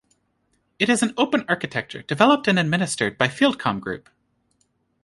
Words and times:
It 0.79 0.89
is 0.89 1.03
an 1.03 1.13
open 1.15 1.45
architecture, 1.47 2.01
developed 2.01 2.47
and 2.47 2.57
administered 2.57 3.19
by 3.19 3.27
FieldComm 3.27 3.79
Group. 3.79 4.09